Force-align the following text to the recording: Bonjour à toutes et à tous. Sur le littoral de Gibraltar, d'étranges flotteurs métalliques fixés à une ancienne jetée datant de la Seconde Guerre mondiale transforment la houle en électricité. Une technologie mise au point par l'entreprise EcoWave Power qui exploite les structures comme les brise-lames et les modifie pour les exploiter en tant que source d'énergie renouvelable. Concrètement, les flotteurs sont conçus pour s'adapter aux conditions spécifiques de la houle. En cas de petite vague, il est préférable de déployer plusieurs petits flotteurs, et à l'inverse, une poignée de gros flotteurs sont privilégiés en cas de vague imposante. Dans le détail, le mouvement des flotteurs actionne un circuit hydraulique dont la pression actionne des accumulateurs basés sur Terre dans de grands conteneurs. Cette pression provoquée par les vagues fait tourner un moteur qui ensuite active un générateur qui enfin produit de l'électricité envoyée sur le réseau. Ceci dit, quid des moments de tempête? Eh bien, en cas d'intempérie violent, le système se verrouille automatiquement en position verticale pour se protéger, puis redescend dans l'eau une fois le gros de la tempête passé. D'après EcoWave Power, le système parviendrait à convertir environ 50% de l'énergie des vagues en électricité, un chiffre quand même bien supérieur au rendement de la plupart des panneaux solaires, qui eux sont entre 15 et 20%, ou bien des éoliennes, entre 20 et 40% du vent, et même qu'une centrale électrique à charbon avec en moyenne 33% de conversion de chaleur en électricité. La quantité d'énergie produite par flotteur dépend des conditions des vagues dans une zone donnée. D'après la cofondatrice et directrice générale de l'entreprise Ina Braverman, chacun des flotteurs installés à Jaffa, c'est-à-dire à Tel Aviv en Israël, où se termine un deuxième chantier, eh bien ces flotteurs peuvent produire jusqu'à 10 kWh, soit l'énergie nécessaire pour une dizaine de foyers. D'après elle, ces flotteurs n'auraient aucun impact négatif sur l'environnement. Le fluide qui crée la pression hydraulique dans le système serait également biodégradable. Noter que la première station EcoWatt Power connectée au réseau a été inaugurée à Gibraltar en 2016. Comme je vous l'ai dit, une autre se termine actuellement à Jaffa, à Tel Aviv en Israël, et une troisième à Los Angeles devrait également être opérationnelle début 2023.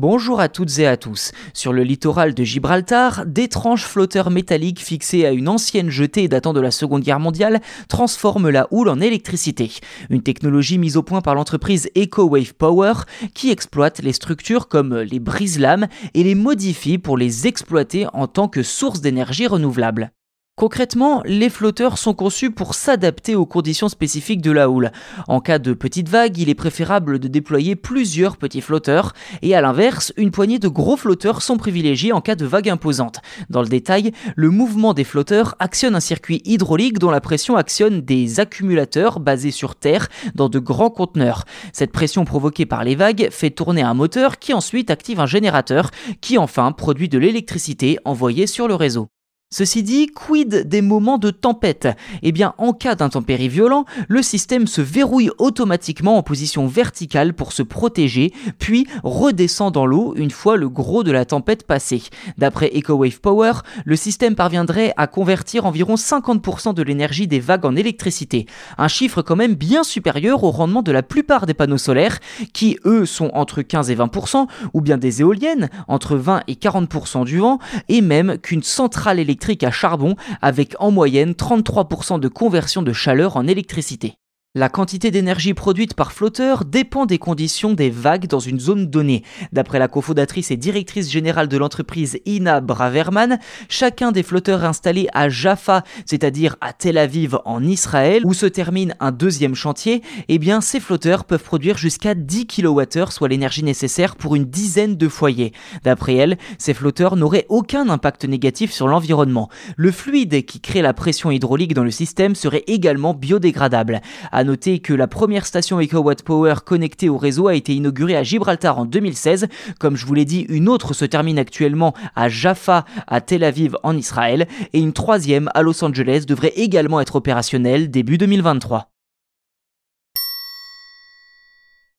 Bonjour 0.00 0.38
à 0.38 0.48
toutes 0.48 0.78
et 0.78 0.86
à 0.86 0.96
tous. 0.96 1.32
Sur 1.54 1.72
le 1.72 1.82
littoral 1.82 2.32
de 2.32 2.44
Gibraltar, 2.44 3.26
d'étranges 3.26 3.82
flotteurs 3.82 4.30
métalliques 4.30 4.78
fixés 4.78 5.26
à 5.26 5.32
une 5.32 5.48
ancienne 5.48 5.90
jetée 5.90 6.28
datant 6.28 6.52
de 6.52 6.60
la 6.60 6.70
Seconde 6.70 7.02
Guerre 7.02 7.18
mondiale 7.18 7.60
transforment 7.88 8.48
la 8.48 8.68
houle 8.70 8.90
en 8.90 9.00
électricité. 9.00 9.72
Une 10.08 10.22
technologie 10.22 10.78
mise 10.78 10.96
au 10.96 11.02
point 11.02 11.20
par 11.20 11.34
l'entreprise 11.34 11.90
EcoWave 11.96 12.54
Power 12.54 12.92
qui 13.34 13.50
exploite 13.50 13.98
les 13.98 14.12
structures 14.12 14.68
comme 14.68 14.94
les 14.94 15.18
brise-lames 15.18 15.88
et 16.14 16.22
les 16.22 16.36
modifie 16.36 16.98
pour 16.98 17.18
les 17.18 17.48
exploiter 17.48 18.06
en 18.12 18.28
tant 18.28 18.46
que 18.46 18.62
source 18.62 19.00
d'énergie 19.00 19.48
renouvelable. 19.48 20.12
Concrètement, 20.58 21.22
les 21.24 21.50
flotteurs 21.50 21.98
sont 21.98 22.14
conçus 22.14 22.50
pour 22.50 22.74
s'adapter 22.74 23.36
aux 23.36 23.46
conditions 23.46 23.88
spécifiques 23.88 24.42
de 24.42 24.50
la 24.50 24.68
houle. 24.68 24.90
En 25.28 25.38
cas 25.38 25.60
de 25.60 25.72
petite 25.72 26.08
vague, 26.08 26.36
il 26.36 26.48
est 26.48 26.56
préférable 26.56 27.20
de 27.20 27.28
déployer 27.28 27.76
plusieurs 27.76 28.36
petits 28.36 28.60
flotteurs, 28.60 29.12
et 29.42 29.54
à 29.54 29.60
l'inverse, 29.60 30.12
une 30.16 30.32
poignée 30.32 30.58
de 30.58 30.66
gros 30.66 30.96
flotteurs 30.96 31.42
sont 31.42 31.58
privilégiés 31.58 32.10
en 32.10 32.20
cas 32.20 32.34
de 32.34 32.44
vague 32.44 32.68
imposante. 32.68 33.20
Dans 33.50 33.62
le 33.62 33.68
détail, 33.68 34.10
le 34.34 34.50
mouvement 34.50 34.94
des 34.94 35.04
flotteurs 35.04 35.54
actionne 35.60 35.94
un 35.94 36.00
circuit 36.00 36.42
hydraulique 36.44 36.98
dont 36.98 37.12
la 37.12 37.20
pression 37.20 37.54
actionne 37.54 38.00
des 38.00 38.40
accumulateurs 38.40 39.20
basés 39.20 39.52
sur 39.52 39.76
Terre 39.76 40.08
dans 40.34 40.48
de 40.48 40.58
grands 40.58 40.90
conteneurs. 40.90 41.44
Cette 41.72 41.92
pression 41.92 42.24
provoquée 42.24 42.66
par 42.66 42.82
les 42.82 42.96
vagues 42.96 43.28
fait 43.30 43.50
tourner 43.50 43.82
un 43.82 43.94
moteur 43.94 44.40
qui 44.40 44.52
ensuite 44.52 44.90
active 44.90 45.20
un 45.20 45.26
générateur 45.26 45.92
qui 46.20 46.36
enfin 46.36 46.72
produit 46.72 47.08
de 47.08 47.18
l'électricité 47.18 48.00
envoyée 48.04 48.48
sur 48.48 48.66
le 48.66 48.74
réseau. 48.74 49.08
Ceci 49.50 49.82
dit, 49.82 50.08
quid 50.08 50.68
des 50.68 50.82
moments 50.82 51.16
de 51.16 51.30
tempête? 51.30 51.88
Eh 52.22 52.32
bien, 52.32 52.52
en 52.58 52.74
cas 52.74 52.94
d'intempérie 52.94 53.48
violent, 53.48 53.86
le 54.06 54.20
système 54.20 54.66
se 54.66 54.82
verrouille 54.82 55.30
automatiquement 55.38 56.18
en 56.18 56.22
position 56.22 56.66
verticale 56.66 57.32
pour 57.32 57.52
se 57.52 57.62
protéger, 57.62 58.34
puis 58.58 58.86
redescend 59.04 59.72
dans 59.72 59.86
l'eau 59.86 60.12
une 60.16 60.30
fois 60.30 60.58
le 60.58 60.68
gros 60.68 61.02
de 61.02 61.12
la 61.12 61.24
tempête 61.24 61.66
passé. 61.66 62.02
D'après 62.36 62.70
EcoWave 62.76 63.20
Power, 63.22 63.52
le 63.86 63.96
système 63.96 64.34
parviendrait 64.34 64.92
à 64.98 65.06
convertir 65.06 65.64
environ 65.64 65.94
50% 65.94 66.74
de 66.74 66.82
l'énergie 66.82 67.26
des 67.26 67.40
vagues 67.40 67.64
en 67.64 67.74
électricité, 67.74 68.44
un 68.76 68.88
chiffre 68.88 69.22
quand 69.22 69.36
même 69.36 69.54
bien 69.54 69.82
supérieur 69.82 70.44
au 70.44 70.50
rendement 70.50 70.82
de 70.82 70.92
la 70.92 71.02
plupart 71.02 71.46
des 71.46 71.54
panneaux 71.54 71.78
solaires, 71.78 72.18
qui 72.52 72.78
eux 72.84 73.06
sont 73.06 73.30
entre 73.32 73.62
15 73.62 73.90
et 73.90 73.96
20%, 73.96 74.46
ou 74.74 74.82
bien 74.82 74.98
des 74.98 75.22
éoliennes, 75.22 75.70
entre 75.88 76.16
20 76.16 76.42
et 76.48 76.54
40% 76.54 77.24
du 77.24 77.38
vent, 77.38 77.58
et 77.88 78.02
même 78.02 78.36
qu'une 78.36 78.62
centrale 78.62 79.18
électrique 79.18 79.37
à 79.62 79.70
charbon 79.70 80.14
avec 80.42 80.74
en 80.78 80.90
moyenne 80.90 81.32
33% 81.32 82.20
de 82.20 82.28
conversion 82.28 82.82
de 82.82 82.92
chaleur 82.92 83.36
en 83.36 83.46
électricité. 83.46 84.17
La 84.54 84.70
quantité 84.70 85.10
d'énergie 85.10 85.52
produite 85.52 85.92
par 85.92 86.10
flotteur 86.10 86.64
dépend 86.64 87.04
des 87.04 87.18
conditions 87.18 87.74
des 87.74 87.90
vagues 87.90 88.26
dans 88.26 88.40
une 88.40 88.58
zone 88.58 88.86
donnée. 88.86 89.22
D'après 89.52 89.78
la 89.78 89.88
cofondatrice 89.88 90.50
et 90.50 90.56
directrice 90.56 91.10
générale 91.10 91.48
de 91.48 91.58
l'entreprise 91.58 92.18
Ina 92.24 92.62
Braverman, 92.62 93.38
chacun 93.68 94.10
des 94.10 94.22
flotteurs 94.22 94.64
installés 94.64 95.06
à 95.12 95.28
Jaffa, 95.28 95.84
c'est-à-dire 96.06 96.56
à 96.62 96.72
Tel 96.72 96.96
Aviv 96.96 97.36
en 97.44 97.62
Israël, 97.62 98.22
où 98.24 98.32
se 98.32 98.46
termine 98.46 98.94
un 99.00 99.12
deuxième 99.12 99.54
chantier, 99.54 100.00
eh 100.28 100.38
bien 100.38 100.62
ces 100.62 100.80
flotteurs 100.80 101.26
peuvent 101.26 101.44
produire 101.44 101.76
jusqu'à 101.76 102.14
10 102.14 102.46
kWh, 102.46 103.10
soit 103.10 103.28
l'énergie 103.28 103.62
nécessaire 103.62 104.16
pour 104.16 104.34
une 104.34 104.46
dizaine 104.46 104.96
de 104.96 105.08
foyers. 105.08 105.52
D'après 105.84 106.14
elle, 106.14 106.38
ces 106.56 106.72
flotteurs 106.72 107.16
n'auraient 107.16 107.44
aucun 107.50 107.90
impact 107.90 108.24
négatif 108.24 108.72
sur 108.72 108.88
l'environnement. 108.88 109.50
Le 109.76 109.92
fluide 109.92 110.46
qui 110.46 110.62
crée 110.62 110.80
la 110.80 110.94
pression 110.94 111.30
hydraulique 111.30 111.74
dans 111.74 111.84
le 111.84 111.90
système 111.90 112.34
serait 112.34 112.64
également 112.66 113.12
biodégradable. 113.12 114.00
Noter 114.44 114.78
que 114.78 114.92
la 114.92 115.06
première 115.06 115.46
station 115.46 115.80
EcoWatt 115.80 116.22
Power 116.22 116.54
connectée 116.64 117.08
au 117.08 117.16
réseau 117.16 117.48
a 117.48 117.54
été 117.54 117.74
inaugurée 117.74 118.16
à 118.16 118.22
Gibraltar 118.22 118.78
en 118.78 118.84
2016. 118.84 119.48
Comme 119.78 119.96
je 119.96 120.06
vous 120.06 120.14
l'ai 120.14 120.24
dit, 120.24 120.46
une 120.48 120.68
autre 120.68 120.94
se 120.94 121.04
termine 121.04 121.38
actuellement 121.38 121.94
à 122.14 122.28
Jaffa, 122.28 122.84
à 123.06 123.20
Tel 123.20 123.44
Aviv 123.44 123.76
en 123.82 123.96
Israël, 123.96 124.46
et 124.72 124.80
une 124.80 124.92
troisième 124.92 125.50
à 125.54 125.62
Los 125.62 125.84
Angeles 125.84 126.24
devrait 126.26 126.52
également 126.56 127.00
être 127.00 127.16
opérationnelle 127.16 127.90
début 127.90 128.18
2023. 128.18 128.90